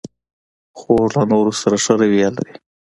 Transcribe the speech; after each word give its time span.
خور 0.79 1.07
له 1.17 1.23
نورو 1.31 1.53
سره 1.61 1.75
ښه 1.83 1.93
رویه 2.01 2.29
لري. 2.37 2.53